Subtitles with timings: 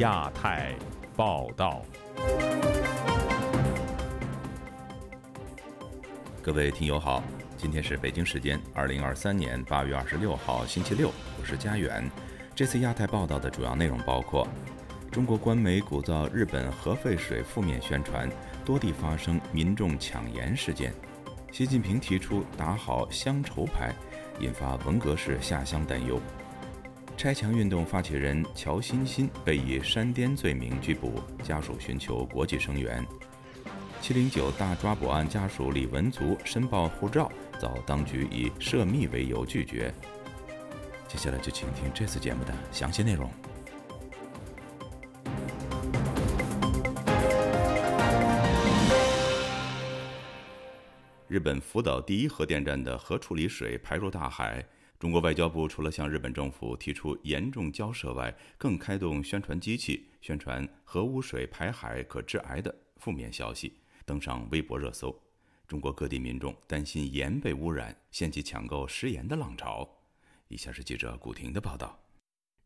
[0.00, 0.74] 亚太
[1.14, 1.82] 报道，
[6.40, 7.22] 各位听友好，
[7.58, 12.10] 今天是北京时间二零二三年八月二十六号星期六，我是佳远。
[12.54, 14.48] 这次亚太报道的主要内容包括：
[15.12, 18.26] 中国官媒鼓噪日本核废水负面宣传，
[18.64, 20.92] 多地发生民众抢盐事件；
[21.52, 23.94] 习近平提出打好乡愁牌，
[24.38, 26.18] 引发文革式下乡担忧。
[27.20, 33.06] 拆墙运动发起人乔欣欣被以煽颠罪名拘捕，家属寻求国际声援。
[34.00, 37.30] 七零九大抓捕案家属李文足申报护照
[37.60, 39.92] 遭当局以涉密为由拒绝。
[41.06, 43.30] 接下来就请听这次节目的详细内容。
[51.28, 54.64] 日本福岛第一核电站的核处理水排入大海。
[55.00, 63.72] 中国外交部除了向日本政府提出严重交涉外，更开动宣传机器，宣传核污水排海可致癌的负面消息，
[64.04, 65.18] 登上微博热搜。
[65.66, 69.88] 中国各地民众担心盐被污染，掀起抢购食盐的浪潮。
[70.48, 71.98] 以下是记者古婷的报道。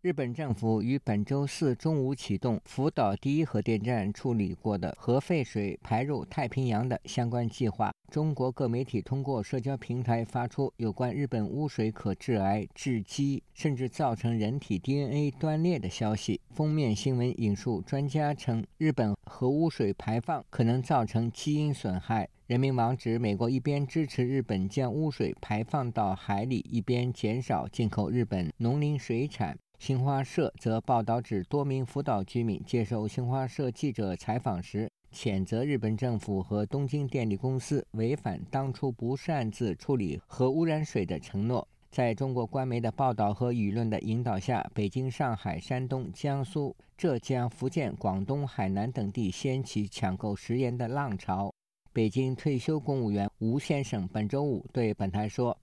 [0.04, 7.90] 日本政府于本周四中午启动福岛第一核电站处理过的核废水排入太平洋的相关计划。
[8.10, 16.38] 中国各媒体通过社交平台发出有关日本污水可致癌、致畸，甚至造成人体 DNA 断裂的消息。
[16.50, 22.28] 封面新闻引述专家称，日本核污水排放可能造成基因损害。
[22.46, 29.56] 人民网指，美国一边支持日本将污水排放到海里，一边减少进口日本农林水产。
[29.86, 41.68] 新华社则报道指，多名福岛居民接受新华社记者采访时，谴责日本政府和东京电力公司违反当初不擅自处理核污染水的承诺。
[41.90, 51.52] 在中国官媒的报道和舆论的引导下，北京、上海、山东、江苏、浙江、福建、广东、海南等地掀起抢购食盐的浪潮。
[51.92, 55.54] 北京退休公务员吴先生本周五对本台说。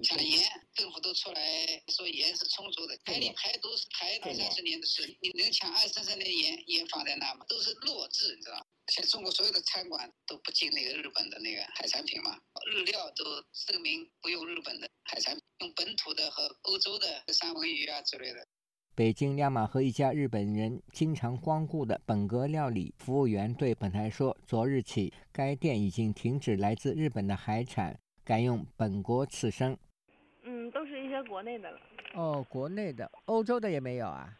[0.00, 0.40] 抢盐，
[0.74, 1.40] 政府都出来
[1.94, 7.46] 说盐是充足的，排里排毒是排二三十年的事，你能抢二三十年盐盐放在那吗？
[7.48, 8.64] 都是弱智，你知道吗？
[8.88, 18.44] 现在中国所有的餐馆都不进那个日本的那个海产品嘛，日料都声明不用日本的海产品，用本土的和欧洲的三文鱼啊之类的。
[18.96, 27.96] 北京亮马河一家日本人经常光顾的本格料理服务员对本台说，昨日起该店已经停止来自日本的海产。
[28.26, 29.76] 改用本国刺生。
[30.64, 31.78] 嗯，都是一些国内的了。
[32.14, 34.32] 哦，国内的，欧洲的也没有啊？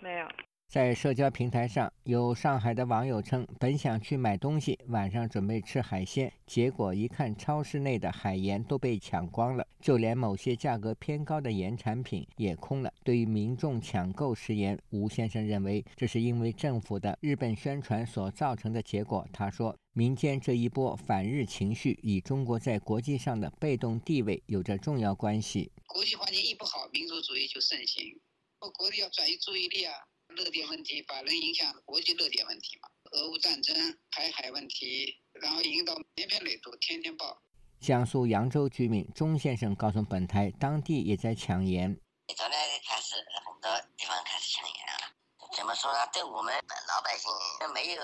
[0.00, 0.28] 没有。
[0.72, 12.90] 在社交平台上，有上海的网友称，本想去买东西，晚上准备吃海鲜，结果一看，超市内的海盐都被抢光了，就连某些价格偏高的盐产品也空了。
[13.04, 19.28] 对于民众抢购食盐，吴先生认为，这是因为政府的日本宣传所造成的结果。
[19.30, 25.70] 他说，民间这一波反日情绪与中国在国际上的被动地位有着重要关系。
[25.86, 28.18] 国际环境一不好，民族主义就盛行，
[28.60, 29.92] 我国内要转移注意力啊。
[30.34, 33.74] 热点问题把人影响国际热点问题嘛，俄乌战争、
[34.10, 37.42] 排海问题，然后引导篇篇累牍，天天报。
[37.80, 41.94] 江苏扬州居民钟先生告诉本台，当地也在抢盐。
[42.36, 45.12] 昨天开始，很多地方开始抢盐了。
[45.56, 45.98] 怎么说呢？
[46.12, 47.30] 对我们老百姓
[47.74, 48.02] 没有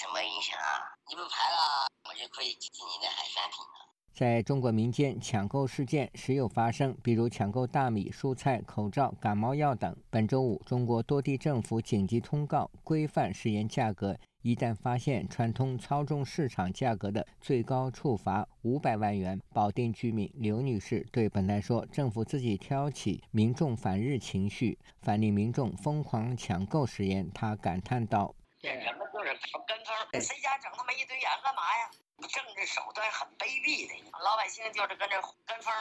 [0.00, 0.94] 什么影响啊。
[1.08, 3.85] 你不排了，我就可以进你的海产品了。
[4.16, 9.94] 在中国民间，抢购事件时有发生，比如抢购大米、蔬菜、口罩、感冒药等。
[10.08, 19.38] 本周五，中国多地政府紧急通告规范食盐价格，一旦发现串通操纵市场价格的，最高处罚五百万元。
[19.52, 29.05] 保定居民刘女士对本台说：“政府自己挑起民众反日情绪，反令民众疯狂抢购食盐。”她感叹道：“这什么
[29.36, 31.90] 就是跟风，谁家整那么一堆盐干嘛呀？”
[32.28, 35.72] 政治手段很卑鄙的，老百姓就是跟着跟风。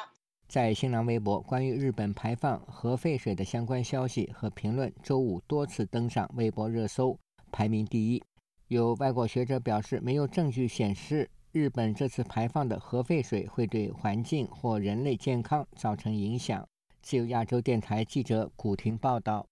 [0.47, 7.17] 在新浪微博，关于日本排放核废水的相关消息和评论，周五多次登上微博热搜，
[7.51, 8.23] 排名第一。
[8.67, 16.67] 有外国学者表示，没有证据显示日本这次排放的核废水会对环境或人类健康造成影响。
[17.01, 19.47] 自由亚洲电台记者古婷报道。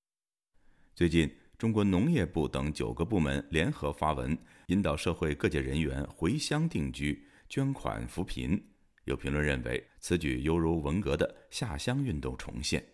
[0.94, 1.43] 最近。
[1.64, 8.62] 中国农业部等九个部门联合发文，引导社会各界人员回乡定居、捐款扶贫。
[9.06, 12.86] 有评论认为，此举犹如文革的下乡运动重现。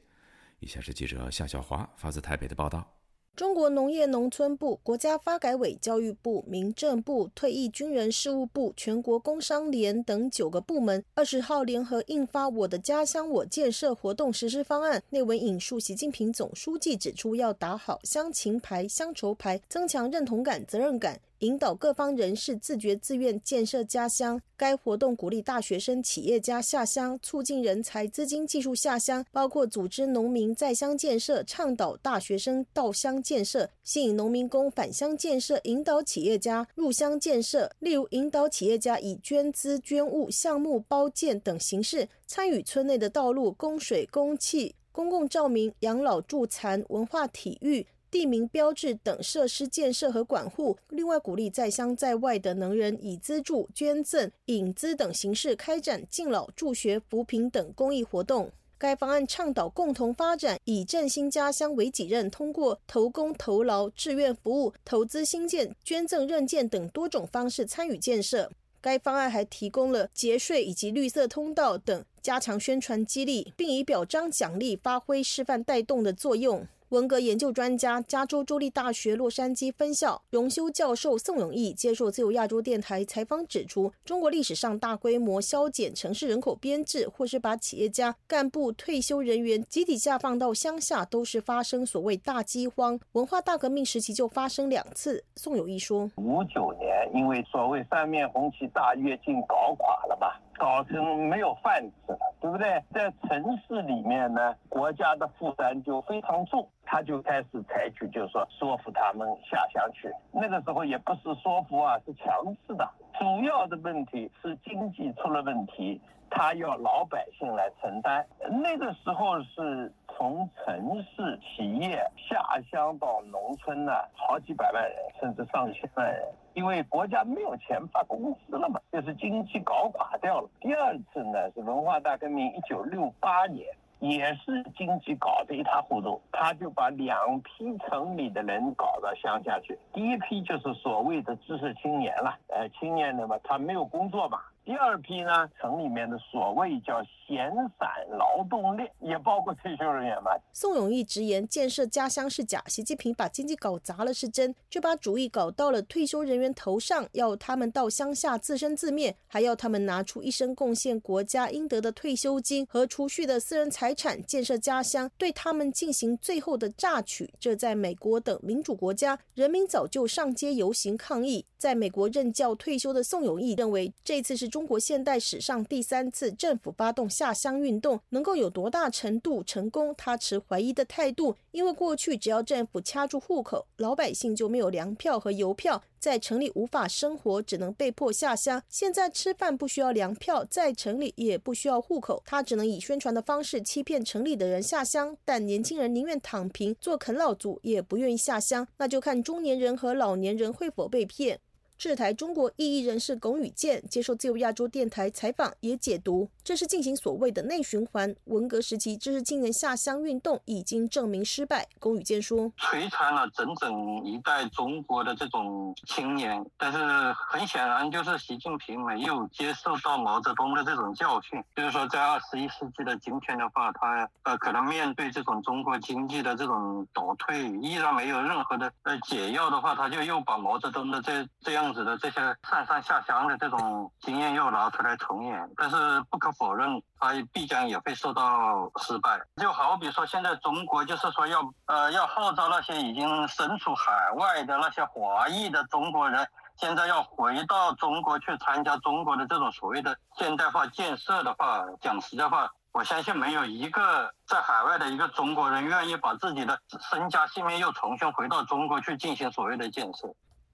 [0.60, 2.99] 以下是记者夏小华发自台北的报道。
[3.36, 15.02] 中国农业农村部、国家发改委、教育部、民政部、退役军人事务部、全国工商联等九个部门二十号联合印发《我的家乡我建设》活动实施方案。
[15.10, 21.20] 内文引述习近平总书记指出，要打好乡情牌、乡愁牌，增强认同感、责任感。
[21.40, 24.42] 引导各方人士自觉自愿建设家乡。
[24.58, 37.72] 该活动鼓励大学生、企业家下乡，促进人才、资金、技术下乡，包括组织农民在乡建设，倡导大学生到乡建设，吸引农民工返乡建设，引导企业家入乡建设。
[37.80, 47.88] 例如，引导企业家以捐资、捐物、项目包建等形式参与村内的道路、供水、供气、公共照明、养老助残、文化体育。
[48.12, 58.52] 地名标志等设施建设和管护，另外鼓励在乡在外的能人以资助、捐赠、引资等形式开展敬老助学、扶贫等公益活动。
[58.78, 68.50] 该方案倡导共同发展，以振兴家乡为己任，通过投工投劳、志愿服务、投资新建、捐赠认建等多种方式参与建设。
[68.80, 76.66] 该方案还提供了节税以及绿色通道等，加强宣传激励，并以表彰奖励发挥示范带动的作用。
[76.90, 93.00] 文革研究专家、加州州立大学洛杉矶分校荣休教授宋永义接受自由亚洲电台采访指出，中国历史上大规模削减城市人口编制，或是把企业家、干部、退休人员集体下放到乡下，都是发生所谓大饥荒。
[93.12, 95.24] 文化大革命时期就发生两次。
[95.36, 100.28] 宋永义说：“五九年，因为所谓三面红旗大跃进搞垮了嘛。”
[100.60, 102.84] 搞成没有饭吃了，对不对？
[102.94, 110.12] 在城市里面呢，国家的负担就非常重，他就开始采取，就是说说服他们下乡去。
[110.34, 112.88] 那个时候也不是说服啊，是强制的。
[113.18, 118.26] 主要的问题是经济出了问题，他要老百姓来承担。
[118.62, 126.22] 那个时候是从城市企业下乡到农村呢，好几百万人，甚至上千万人。
[126.54, 130.50] 因为国家没有钱发工资了嘛，就是经济搞垮掉了。
[130.60, 133.66] 第二次呢是文化大革命，一九六八年，
[134.00, 139.78] 也是经济搞得一塌糊涂，他就把两批城里的人搞到乡下去。
[139.94, 144.40] 第一批就是所谓的知识青年了，呃，青年的嘛，他没有工作嘛。
[144.70, 150.30] 第二批呢，城里面的所谓叫闲散劳动力，也包括退休人员吧。
[150.54, 167.34] 宋永义直言，建设家乡是假，习近平把经济搞砸了是真，就把主意搞到了退休人员头上，要他们到乡下自生自灭，还要他们拿出一生贡献国家应得的退休金和储蓄的私人财产建设家乡，对他们进行最后的榨取。
[167.40, 171.48] 这在美国等民主国家，人民早就上街游行抗议。
[171.58, 181.34] 在美国任教退休的宋永义认为，这次是中中国现代史上第三次政府发动下乡运动，能够有多大程度成功，他持怀疑的态度。
[181.52, 188.62] 因为过去只要政府掐住户口，老百姓就没有粮票和邮票，在城里无法生活，只能被迫下乡。
[188.68, 195.16] 现在吃饭不需要粮票，在城里也不需要户口，他只能以宣传的方式欺骗城里的人下乡。
[195.24, 201.40] 但年轻人宁愿躺平做啃老族，也不愿意下乡，那就看中年人和老年人会否被骗。
[201.80, 208.14] 制台中国异议人士龚宇健接受自由亚洲电台采访，也解读这是进行所谓的内循环。
[208.26, 211.66] 文革时期知识青年下乡运动已经证明失败。
[211.80, 216.80] 龚宇健说：“摧残了整整一代中国的这种青年，但是
[217.14, 239.20] 很显然就是习近平没有接受到毛泽东的这种教训，就是说在二十一世纪的今天的话，他呃可能面对这种中国经济的这种倒退，依然没有任何的呃解药的话，他就又把毛泽东的这这样。”子的这些上山下乡的这种经验又拿出来重演，但是不可否认，它必将也会受到失败。
[239.38, 256.60] 就好比说，现在中国就是说要呃要号召那些已经身处海外的那些华裔的中国人，现在要回到中国去参加中国的这种所谓的现代化建设的话，讲实在话，我相信没有一个在海外的一个中国人愿意把自己的
[256.90, 260.08] 身家性命又重新回到中国去进行所谓的建设。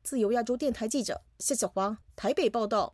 [0.05, 2.93] 自由亚洲电台记者谢小华台北报道。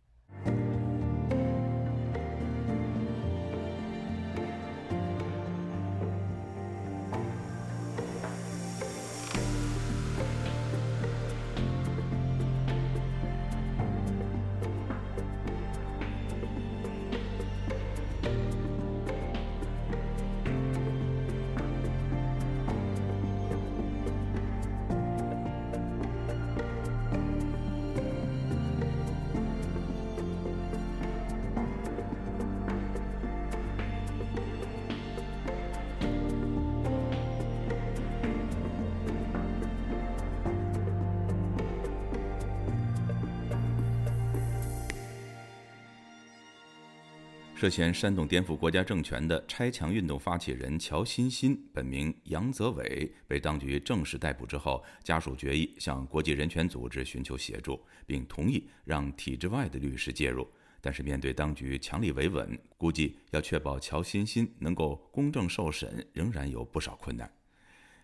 [47.62, 60.44] 涉嫌煽动颠覆国家政权的拆墙运动发起人乔欣欣，本名杨泽伟，被当局正式逮捕之后，家属决议向国际人权组织寻求协助，并同意让体制外的律师介入。
[60.80, 67.30] 但是，面对当局强力维稳，估计要确保乔欣欣能够公正受审，仍然有不少困难。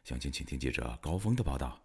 [0.04, 1.82] 详情，请听记者高峰的报道。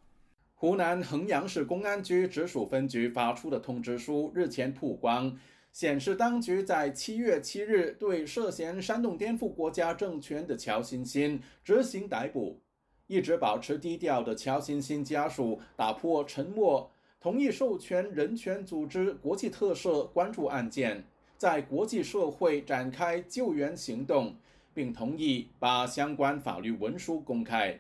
[0.54, 5.36] 湖南衡阳市公安局直属分局发出的通知书日前曝光。
[5.74, 12.62] 显示，当局在七月七日对涉嫌煽动颠覆国家政权的乔欣欣执行逮捕。
[13.08, 21.04] 一直保持低调的乔欣欣家属打破沉默，同意授权人权组织国际特赦关注案件，
[21.40, 24.36] 在国际社会展开救援行动，
[24.76, 27.80] 并同意把相关法律文书公开。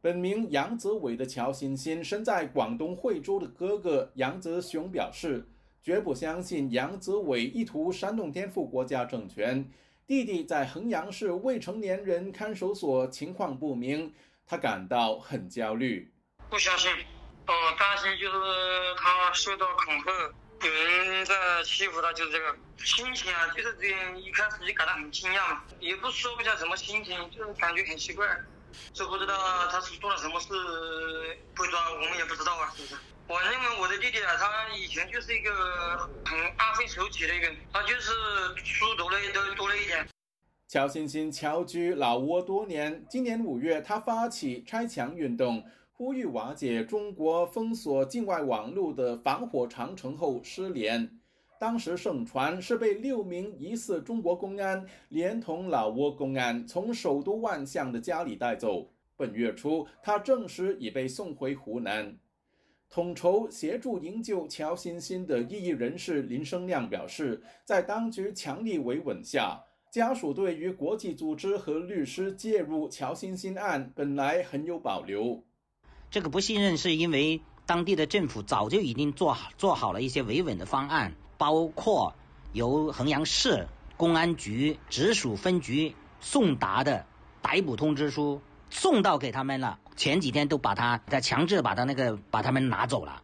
[0.00, 5.44] 本名杨泽伟的乔欣欣身在广东惠州的哥哥杨泽雄表示。
[5.88, 9.66] 绝不相信杨泽伟意图煽动颠覆国家政权。
[10.06, 14.12] 弟弟在衡阳市未成年人看守所，情况不明，
[14.46, 16.12] 他感到很焦虑。
[16.50, 16.92] 不相信，
[17.46, 18.38] 哦，担心就是
[18.98, 22.54] 他受到恐吓，有人在欺负他，就是这个
[22.84, 24.20] 心情啊，就是这样。
[24.20, 28.26] 一开始就感到很惊讶嘛，也不说不下什么心情，就是感觉很奇怪，
[28.92, 29.34] 就不知道
[29.70, 30.48] 他是做了什么事，
[31.54, 32.96] 不知道我们也不知道啊，是不是？
[33.28, 35.50] 我认为我的弟弟啊，他以前就是一个
[36.24, 38.10] 很安分守己的一个，他就是
[38.64, 40.06] 书读了都多了一点。
[40.66, 51.17] 乔欣欣侨居老挝多年，今年五月，他发起拆墙运动，呼吁瓦解中国封锁境外网络的防火长城后失联。
[51.60, 58.88] 当时盛传是被六名疑似中国公安连同老挝公安从首都万象的家里带走。
[59.16, 62.16] 本月初，他证实已被送回湖南。
[62.88, 69.60] 统筹协助营救乔欣欣的异议人士林生亮表示，在当局强力维稳下，
[69.92, 75.44] 家属对于国际组织和律师介入乔欣欣案本来很有保留。
[76.10, 82.12] 这个不信任是因为当地的政府早就已经做好做好了一些维稳的方案，包括
[82.52, 83.66] 由衡阳市
[83.96, 87.06] 公安局直属分局送达的
[87.40, 89.78] 逮捕通知书送到给他们了。
[89.96, 93.22] 前几天都把他在强制把他那个把他们拿走了。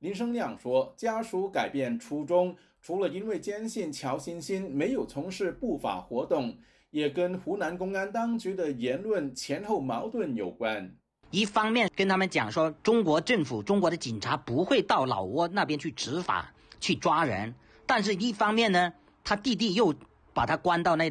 [0.00, 6.58] 林生亮说，家属改变初衷，除了因为坚信乔欣欣没有从事不法活动，
[6.90, 10.94] 也跟湖南公安当局的言论前后矛盾有关。
[11.30, 16.52] 一方面跟他们讲说，中国政府、中国的警察不会到老挝那边去执法、
[16.84, 17.54] 去抓人，
[17.86, 18.92] 但是一方面呢，
[19.24, 19.94] 他弟弟又
[20.34, 21.10] 把他关到那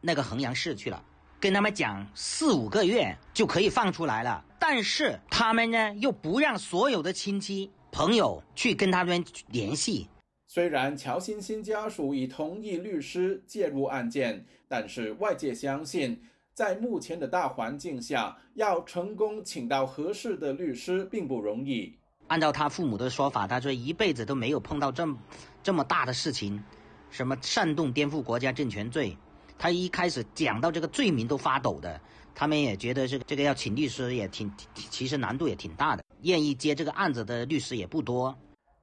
[0.00, 1.00] 那个衡阳市去了。
[1.38, 10.08] 跟他们讲四五个月就可以放出来了，但是他们呢又不让所有的亲戚朋友去跟他们联系。
[10.48, 16.20] 虽然乔欣欣家属已同意律师介入案件，但是外界相信，
[16.52, 21.96] 在目前的大环境下，要成功请到合适的律师并不容易。
[22.32, 25.18] 按照他父母的说法，他说一辈子都没有碰到这么
[25.62, 26.64] 这么大的事情，
[27.10, 29.14] 什么煽动颠覆国家政权罪。
[29.58, 32.00] 他一开始讲到这个罪名都发抖的，
[32.34, 38.34] 他们也觉得这个这个要请律师也挺，其实难度也挺大的，愿意接这个案子的律师也不多。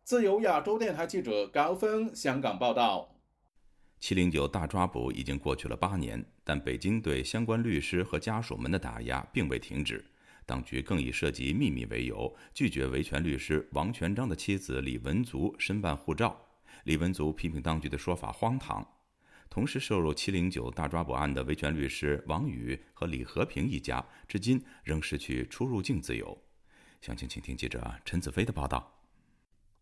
[0.03, 3.09] 自由亚洲电台记者高峰香港报道。
[3.99, 10.05] 七零九大抓捕已经过去了八年，但北京对相关律师和家属们的打压并未停止，
[10.49, 16.35] 当局更以涉及秘密为由，拒绝维权律师王全章的妻子李文足申办护照。
[16.85, 18.83] 李文足批评当局的说法荒唐。
[19.47, 26.35] 同时涉入“七零九”大抓捕案的维权律师王宇和李和平一家，至今仍失去出入境自由。
[26.99, 28.98] 详情，请听记者陈子飞的报道。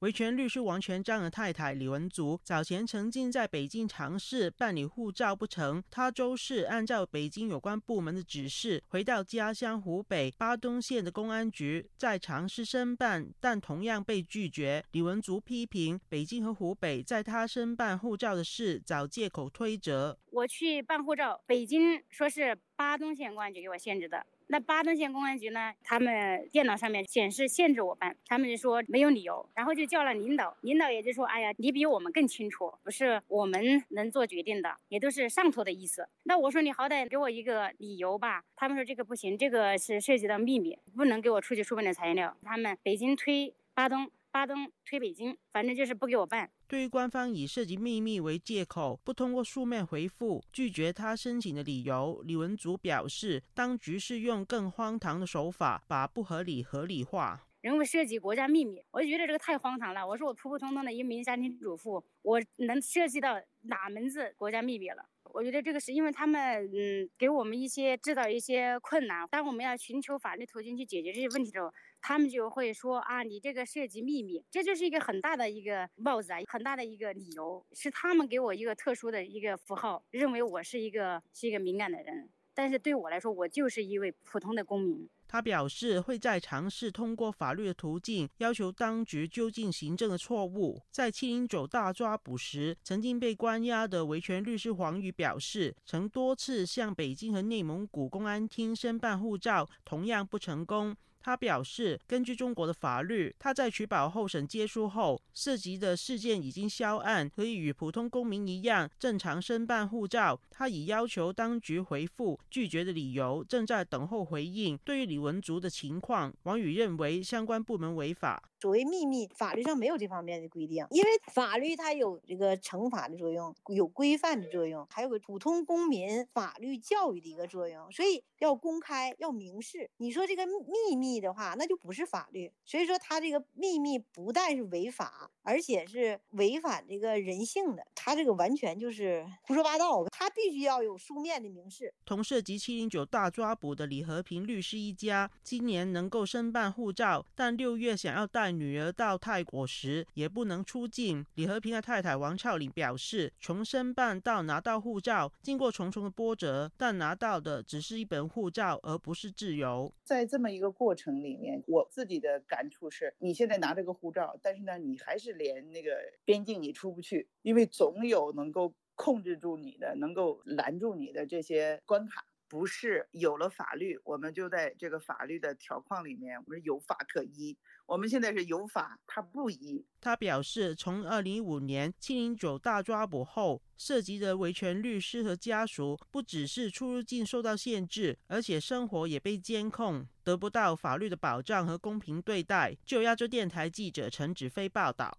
[0.02, 14.86] 维权律师王全章的太太李文竹早前曾经在北京尝试办理护照不成，他周四按照北京有关部门的指示回到家乡湖北巴东县的公安局，再尝试申办，但同样被拒绝。
[14.92, 20.20] 李文竹批评北京和湖北在他申办护照的事找借口推责。
[20.30, 24.24] 我去办护照，北京说是巴东县公安局给我限制的。
[24.48, 25.74] 那巴东县公安局呢？
[25.84, 36.08] 他们电脑上面显示限制我办，他们就说没有理由，然后就叫了领导，领导也就说，哎呀，你比我们更清楚，不是我们能做决定的，也都是上头的意思。
[36.24, 42.36] 那我说你好歹给我一个理由吧，他们说这个不行，这个是涉及到秘密，不能给我出具书本的材料。
[42.44, 44.10] 他们北京推巴东。
[44.32, 46.50] 巴东推北京，反正就是不给我办。
[46.68, 57.44] 对于官方以涉及秘密为借口，不通过书面回复拒绝他申请的理由，李文竹表示，当局是用更荒唐的手法把不合理合理化。
[57.62, 60.08] 人为涉及国家秘密，我就觉得这个太荒唐了。
[60.08, 65.04] 我说我普普通通的一名家庭主妇，我能涉及到哪门子国家秘密了？
[65.34, 82.30] 我觉得这个是因为他们嗯给我们一些制造一些困难，当我们要寻求法律途径去解决这些问题的时候，他们就会说啊，你这个涉及秘密，这就是一个很大的一个帽子啊，很大的一个理由，是他们给我一个特殊的一个符号，认为我是一个是一个敏感的人。
[82.54, 85.08] 但是对我来说，我就是一位普通的公民。
[85.28, 90.82] 他表示会在尝试通过法律的途径要求当局纠正行政的错误。
[90.92, 100.96] 在七零九大抓捕时，曾经被关押的维权律师黄宇表示，曾多次向北京和内蒙古公安厅申办护照，同样不成功。
[101.28, 110.40] 他表示，根据中国的法律，他在取保候审结束后，涉及的事件已经销案，可以与普通公民一样正常申办护照。
[110.50, 114.78] 他已要求当局回复拒绝的理由，正在等候回应。
[114.86, 118.42] 对于李文竹的情况，王宇认为相关部门违法。
[118.60, 129.88] 所谓秘密，法律上没有这方面的规定，因为法律它有这个惩罚的作用，有规范的作用，还有个普通公民法律教育的一个作用，所以要公开，要明示。
[129.98, 132.52] 你说这个秘密的话，那就不是法律。
[132.66, 137.86] 所以说，他这个秘密不但是违法，而且是违反这个人性的。
[137.96, 140.04] 他这个完全就是胡说八道。
[140.12, 141.94] 他必须要有书面的明示。
[142.04, 148.48] 同涉及七零九大抓捕的李和平律师一家，今年能够申办护照，但六月想要带。
[148.58, 151.24] 女儿到泰国时也不能出境。
[151.36, 159.94] 李和平的太太王俏玲表示，从申办到拿到护照，经过重重的波折，但拿到的只是一本护照，而不是自由。
[160.04, 172.26] 在这么一个过程里面，我自己的感触是，你现在拿着个护照，但是呢，你还是连那个边境你出不去，因为总有能够控制住你的、能够拦住你的这些关卡。
[172.50, 177.58] 不是有了法律，我们就在这个法律的条框里面，我们有法可依。
[177.86, 179.86] 我们现在是有法，他不依。
[180.02, 192.78] 他表示，从二零一五年七零九大抓捕后，涉及的维权律师和家属不只是出入境受到限制，而且生活也被监控，得不到法律的保障和公平对待。
[192.86, 195.18] 就亚洲电台记者陈子飞报道。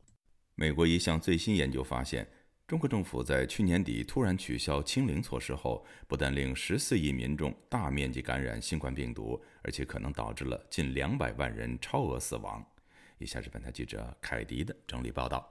[0.55, 2.29] 美国一项最新研究发现，
[2.69, 9.43] 中国政府在去年底突然取消清零措施后，不但令十四亿民众大面积感染新冠病毒。
[9.63, 12.63] 而且可能导致了近两百万人超额死亡。
[13.17, 15.51] 以下是本台记者凯迪的整理报道。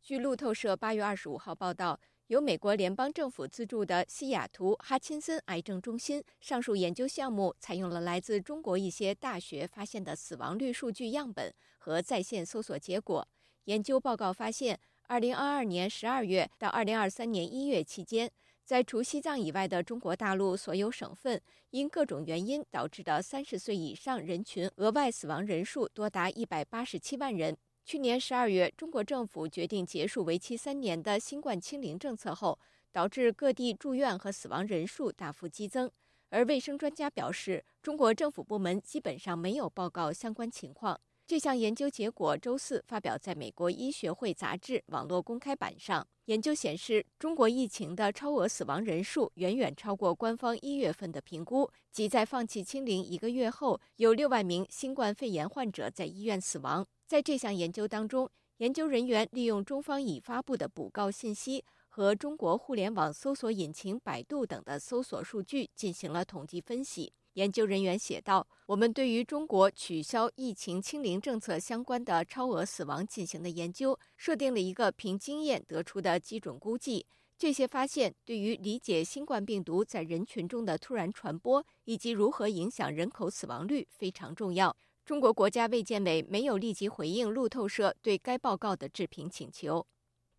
[0.00, 13.26] 据路透社八月二十五号报道，由美国联邦政府资助的西雅图哈钦森癌症中心上述研究项目，采用了来自中国一些大学发现的死亡率数据样本和在线搜索结果。
[13.64, 14.80] 研究报告发现，
[15.10, 18.30] 二零二二年十二月到二零二三年一月期间。
[18.64, 27.56] 在除西藏以外的中国大陆所有省份，因各种原因导致的三十岁以上人群额外死亡人数多达一百八十七万人。
[27.84, 32.56] 去年十二月，中国政府决定结束为期三年的新冠清零政策后，
[32.92, 35.90] 导致各地住院和死亡人数大幅激增。
[36.28, 41.00] 而卫生专家表示，中国政府部门基本上没有报告相关情况。
[41.30, 46.04] 这项研究结果周四发表在美国医学会杂志网络公开版上。
[46.24, 56.84] 研究显示，中国疫情的超额死亡人数远远超过官方一月份的评估，即在放弃清零一个月后，有六万名新冠肺炎患者在医院死亡。
[57.06, 67.12] 在这项研究当中，研究人员利用中方已发布的补告信息和中国互联网搜索引擎百度等的搜索数据进行了统计分析。
[67.34, 77.06] 研究人员写道：“我们对于中国取消疫情清零政策相关的超额死亡进行的研究，设定了一个凭经验得出的基准估计。
[77.38, 89.86] 这些发现对于理解新冠病毒在人群中的突然传播以及如何影响人口死亡率非常重要。”中国国家卫健委没有立即回应路透社对该报告的置评请求。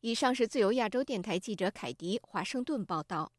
[0.02, 3.32] 以上是自由亚洲电台记者凯迪华盛顿报道。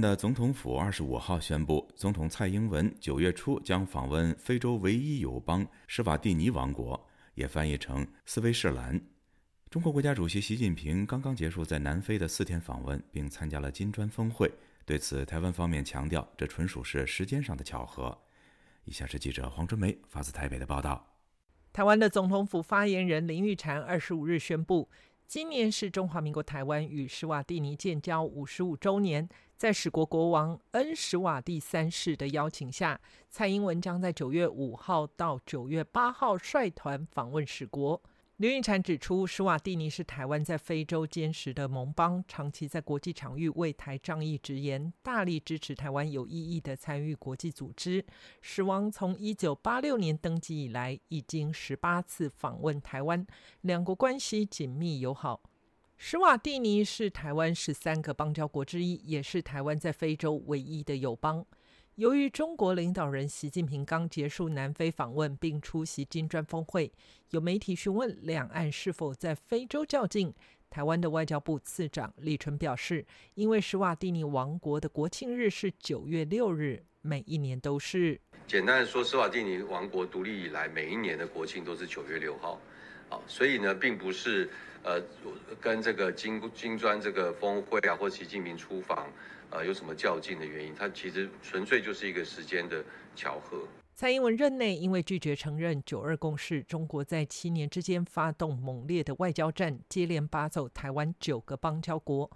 [0.00, 9.00] 的总统府二十五号宣布，总统蔡英文九月初将访问非洲唯一友邦施瓦蒂尼王国，也翻译成斯威士兰。
[9.70, 14.52] 中国国家主席习近平刚刚结束在南非的四天访问，并参加了金砖峰会。
[14.84, 18.16] 对此，台湾方面强调，这纯属是时间上的巧合。
[18.84, 21.16] 以下是记者黄春梅发自台北的报道：
[21.72, 24.90] 台湾的总统府发言人林玉婵二十五日宣布，
[25.26, 29.28] 今年是中华民国台湾与施瓦蒂尼建交五十五周年。
[29.62, 38.02] 在史国国王恩史瓦蒂三世的邀请下，蔡英文将在九月五号到九月八号率团访问史国。
[38.38, 48.04] 刘运婵指出，史瓦蒂尼是台湾在非洲坚实的盟邦，长期在国际场域为台仗义直言，大力支持台湾有意义的参与国际组织。
[48.40, 53.24] 史王从一九八六年登基以来，已经十八次访问台湾，
[53.60, 55.40] 两国关系紧密友好。
[56.04, 61.46] 史瓦蒂尼是台湾十三个邦交国之一，也是台湾在非洲唯一的友邦。
[61.94, 66.92] 由于中国领导人习近平刚结束南非访问，并出席金砖峰会，
[67.30, 70.34] 有媒体询问两岸是否在非洲较劲。
[70.68, 78.20] 台湾的外交部次长李纯表示，因为史瓦蒂尼王国的国庆日是九月六日，每一年都是。
[78.48, 82.60] 简单的说，史瓦蒂尼王国独立以来，每一年的国庆都是九月六号。
[83.08, 84.50] 好，所以呢，并不是
[84.82, 85.00] 呃
[85.60, 89.08] 跟这个金金砖这个峰会啊，或习近平出访。
[89.50, 90.74] 呃，有什么较劲的原因？
[90.74, 92.82] 它其实纯粹就是一个时间的
[93.14, 93.68] 巧合。
[93.94, 102.30] 蔡英文任内，因为拒绝承认“九二共识”，中国在七年之间发动猛烈的外交战，接连拔走台湾九个邦交国。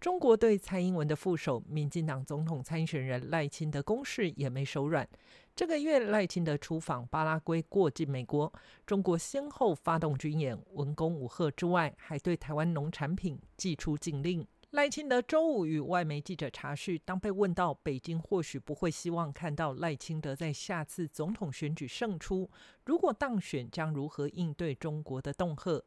[0.00, 5.08] 中国对蔡英文的副手、民进党总统参选人赖清德攻势也没手软。
[5.56, 8.52] 这个月，赖清德出访巴拉圭，过境美国，
[8.84, 14.46] 中国先后发动军演，文攻武赫之外，还对台湾农产品寄出禁令。
[14.72, 22.50] 赖清德周五与外媒记者查叙，当被问到北京或许不会希望看到赖清德在下次总统选举胜出，
[22.84, 25.82] 如果当选将如何应对中国的恫吓，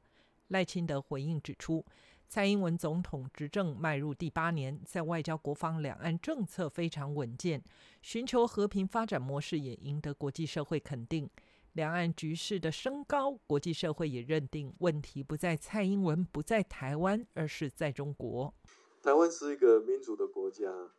[0.48, 1.86] 赖清德回应指出，
[2.30, 7.64] 蔡英文总统执政迈入第八年，在外交、国防、两岸政策非常稳健，
[8.04, 11.28] 寻求和平发展模式也赢得国际社会肯定。
[11.74, 18.54] 两岸局势的升高，国际社会也认定问题不在蔡英文，不在台湾，而是在中国。
[19.02, 20.92] 台湾是一个民主的国家，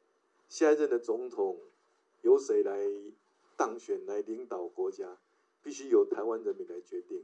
[0.49, 1.57] 下一任的总统
[2.23, 2.77] 由谁来
[3.57, 5.19] 当选来领导国家，
[5.63, 7.23] 必须由台湾人民来决定，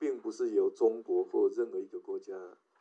[0.00, 2.34] 并不是由中国或任何一个国家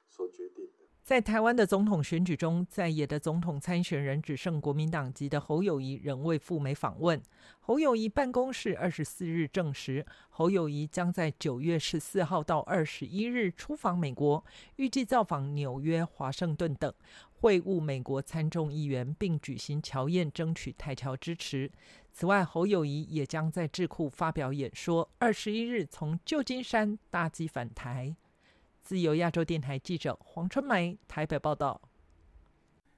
[0.09, 0.71] 所决定的。
[1.01, 7.19] 在台湾的总统选举中，在野的总统参选人只剩国民党籍的侯友谊仍未赴美访问。
[7.61, 14.45] 侯友谊办公室二十四日证实，侯友谊将在九月十四号到二十一日出访美国，
[14.75, 16.93] 预计造访纽约、华盛顿等，
[17.31, 21.71] 会晤美国参众议员，并举行侨宴，争取台侨支持。
[22.11, 28.15] 此外，侯友谊也将在智库发表演说，二十一日从旧金山搭机返台。
[28.89, 31.79] 自由亚洲电台记者黄春梅台北报道：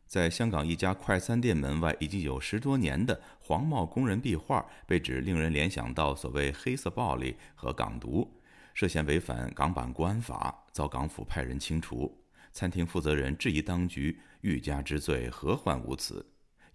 [0.07, 8.25] 在香港一家快餐店门外，已经有十多年的黄帽工人壁画，被指令人联想到所谓黑色暴力和港独，
[8.73, 12.23] 涉嫌违反港版国安法，遭港府派人清除。
[12.53, 16.25] 餐厅负责人质疑当局欲加之罪，何患无辞？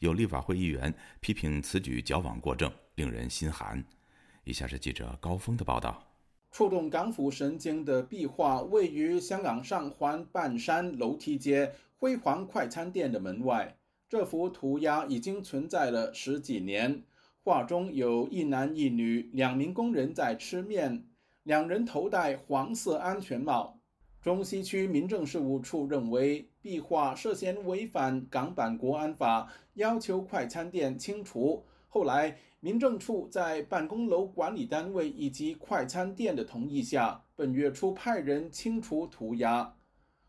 [0.01, 3.83] 有立法会议员批评此举矫枉过正，令人心寒。
[4.45, 6.06] 以下是记者高峰的报道。
[6.57, 13.77] 触动港府神经的壁画位于香港上环半山楼梯街辉煌快餐店的门外。
[14.09, 17.03] 这幅涂鸦已经存在了十几年。
[17.45, 21.05] 画中有一男一女两名工人在吃面，
[21.43, 23.79] 两人头戴黄色安全帽。
[24.23, 31.67] 中西区民政事务处认为壁画涉嫌违反港版国安法，要求快餐店清除。
[31.87, 32.39] 后来。
[32.61, 39.75] 民政处在办公楼管理单位以及快餐店的同意下，本月初派人清除涂鸦。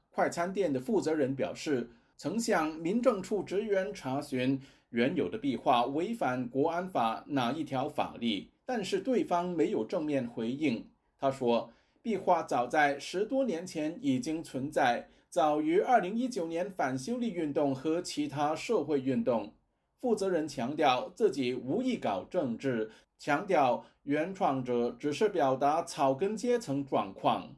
[0.10, 4.60] 快餐店的负责人表示，曾向民政处职员查询
[4.90, 10.86] 原有的壁画违反国安法哪一条法律，但是对方没有正面回应。
[11.18, 19.54] 他说，壁画早在十多年前已经存在，早于二零一九年反修例运动和其他社会运动。
[20.00, 27.50] 负责人强调自己无意搞政治，强调原创者只是表达草根阶层状况。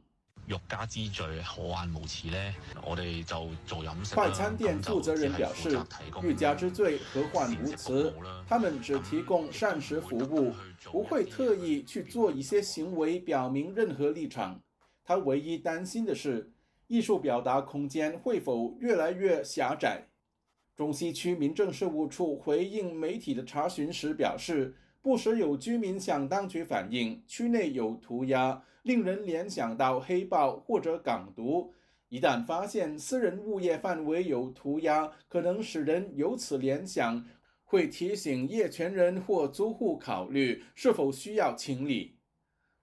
[0.46, 2.54] 欲加之罪，何患无辞呢？
[2.84, 4.14] 我哋就做饮食。
[4.16, 5.78] 快餐店负责人表示，
[6.22, 8.12] 欲加之罪，何患无辞？
[8.48, 10.52] 他们只提供膳食服务，
[10.90, 14.60] 不会特意去做一些行为表明任何立场。
[15.04, 16.50] 他唯一担心的是，
[16.88, 20.08] 艺术表达空间会否越来越狭窄。
[20.76, 31.72] 中西区民政事务处回应媒体的查询时表示，不时有居民向当局反映区内有涂鸦，令人联想到黑豹或者港独。
[32.08, 37.24] 一旦发现私人物业范围有涂鸦，可能使人由此联想，
[37.62, 42.16] 会提醒业权人或租户考虑是否需要清理。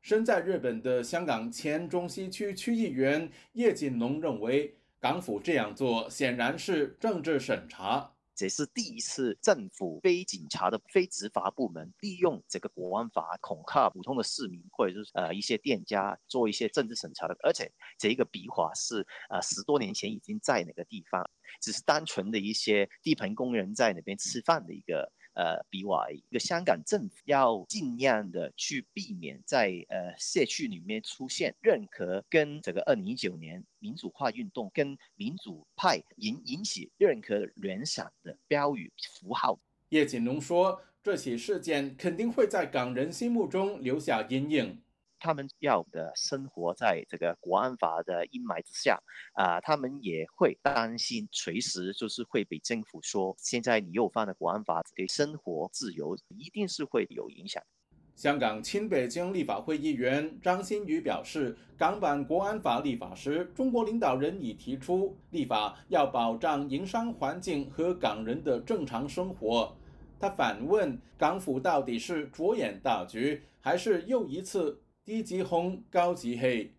[0.01, 8.13] 身在日本的香港前中西区区议员叶锦龙认为，港府这样做显然是政治审查。
[8.35, 17.35] 这是第一次政府非警察的非执法部门利用这个国安法恐吓普通的市民，或者是呃一些店家做一些政治审查的。
[17.41, 21.27] 而且这一个笔画是呃十多年前已经在那个地方，
[21.59, 25.11] 只是单纯的一些地盘工人在那边吃饭的一个。
[25.37, 39.59] 呃，比外一个香港政府要尽量的去避免在呃社区里面出现任何跟这个二零一九年民主化运动跟民主派引引起任何联想的标语符号。
[39.89, 44.81] 叶锦龙说，这起事件肯定会在港人心目中留下阴影。
[45.19, 48.99] 他们要的生活在这个国安法的阴霾之下，
[49.33, 57.63] 啊，他们也会担心随时就是会被政府说，现在你又犯了国安法，对生活自由一定是会有影响。
[58.15, 69.75] 香港亲北京立法会议员张新宇表示，港版国安法立法时，中国领导人已提出立法要保障营商环境和港人的正常生活。
[70.19, 74.81] 他反问，港府到底是着眼大局，还是又一次？
[75.07, 76.69] 低级红，高级黑。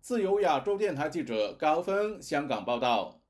[0.00, 3.20] 自由亚洲电台记者高峰香港报道。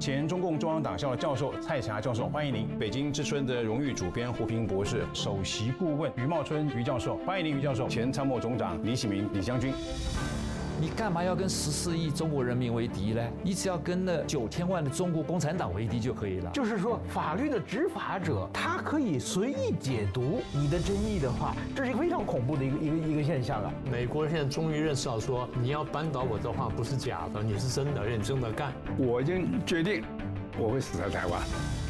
[0.00, 2.66] 前中共中央党校教授蔡霞教授，欢迎您。
[2.78, 7.86] 北京之春的荣誉主编胡平博士，首席顾问余茂春余教授，欢迎您余教授。
[7.86, 9.70] 前参谋总长李喜明李将军。
[10.80, 13.22] 你干嘛要跟十四亿中国人民为敌呢？
[13.42, 16.50] 你只要跟那九千万的中国共产党为敌就可以了。
[16.52, 23.72] 就是说，法律的执法者他可以随意解读你的争议的话，这是一个非常恐怖的一个一个一个现象啊。
[23.90, 28.72] 美国现在终于认识到，说你要扳倒我的话不是假的，你是真的认真的干。
[28.98, 30.02] 我已经决定，
[30.58, 31.40] 我会死在台湾。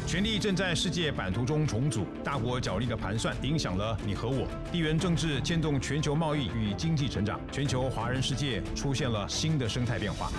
[0.07, 4.47] 权力正在世界版图中重组，大国角力的盘算影响了你和我。
[4.71, 10.31] 地缘政治牵动全球贸易与经济成长，全球华人世界出现了新的生态变化。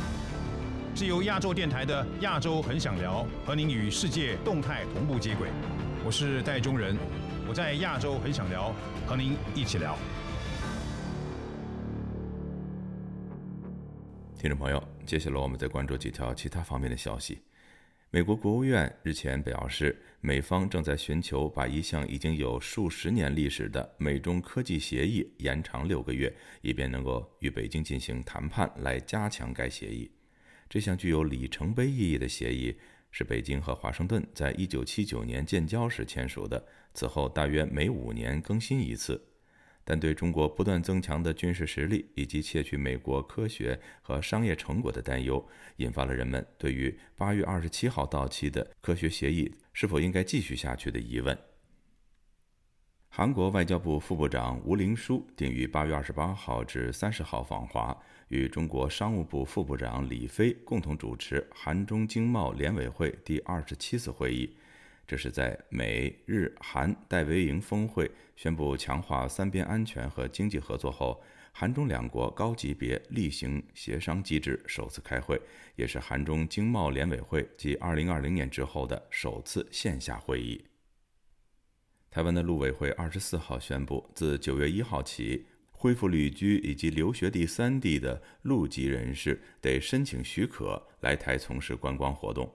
[0.95, 5.49] 是由亚洲电台的《亚洲很想聊》和您与世界动态同步接轨。
[6.05, 6.97] 我是戴中仁，
[7.49, 8.73] 我在亚洲很想聊，
[9.05, 9.99] 和您一起聊。
[14.39, 17.43] 听众朋友，接下来我们再关注几条其他方面的消息。
[18.17, 30.11] 美国国务院日前表示，美方正在寻求把一项已经有数十年历史的美中科技协议延长六个月，以便能够与北京进行谈判来加强该协议。
[30.67, 32.75] 这项具有里程碑意义的协议
[33.11, 39.23] 是北京和华盛顿在一九七九年建交时签署的，此后大约每五年更新一次。
[39.89, 51.39] 但对中国不断增强的军事实力以及窃取美国科学和商业成果的担忧，引发了人们对于八月二十七号到期的科学协议是否应该继续下去的疑问。
[53.09, 57.97] 韩国外交部副部长吴林书定于八月二十八号至三十号访华，
[58.27, 64.57] 与中国商务部副部长李飞共同主持韩中经贸联委会第二十七次会议。
[65.07, 75.41] 这是在美日韩戴维营峰会宣布强化三边安全和经济合作后，韩中两国高级别例行协商机制首次开会，
[75.77, 80.65] 也是韩中经贸联委会继2020年之后的首次线下会议。
[82.11, 92.53] 台湾的陆委会二十四号宣布，自九月一号起，恢复旅居以及留学第三地的陆籍人士得申请许可来台从事观光活动。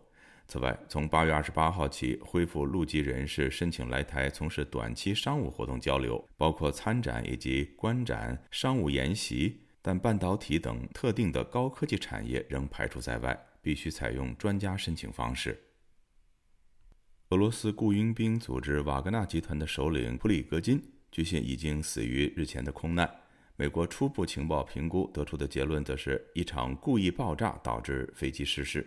[0.51, 15.57] 此外，从八月二十八号起，恢复陆籍人士申请来台从事短期商务活动交流，包括参展以及观展、商务研习，但半导体等特定的高科技产业仍排除在外，必须采用专家申请方式。
[17.29, 20.83] 俄罗斯雇佣兵组织瓦格纳集团的首领普里戈金，
[21.13, 23.09] 据信已经死于日前的空难。
[23.55, 28.85] 美国初步情报评估得出的结论，则是一场故意爆炸导致飞机失事。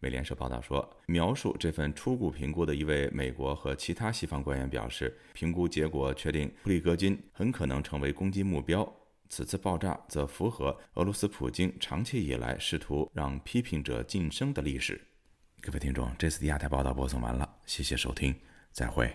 [0.00, 8.90] 美联社报道说，描述这份初步评估的一位美国和其他西方官员表示，评估结果确定普里戈金很可能成为攻击目标。
[9.28, 15.00] 此次爆炸则符合俄罗斯普京长期以来试图让批评者晋升的历史。
[15.60, 18.34] 各位听众，这次的亚太报道播送完了，谢谢收听，
[18.72, 19.14] 再会。